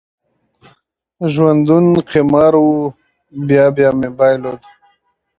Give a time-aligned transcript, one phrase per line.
[1.33, 2.67] ژوندون قمار و،
[3.47, 4.61] بیا بیا مې بایلود